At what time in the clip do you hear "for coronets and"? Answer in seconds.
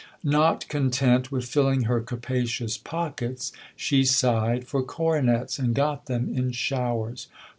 4.65-5.75